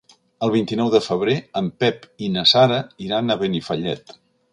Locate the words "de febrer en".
0.93-1.67